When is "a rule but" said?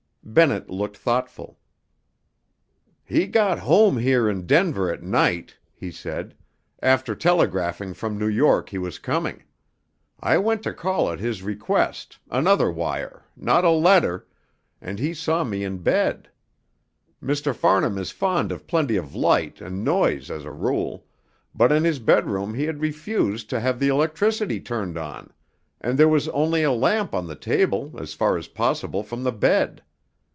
20.45-21.71